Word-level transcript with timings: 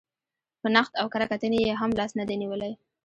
په 0.61 0.67
نقد 0.75 0.93
او 1.01 1.07
کره 1.13 1.25
کتنې 1.31 1.59
یې 1.67 1.73
هم 1.81 1.91
لاس 1.99 2.11
نه 2.19 2.23
دی 2.29 2.35
نېولی. 2.41 2.73